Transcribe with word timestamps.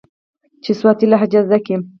چې 0.63 0.71
سواتي 0.79 1.05
لهجه 1.11 1.39
زده 1.47 1.59
کي. 1.65 1.75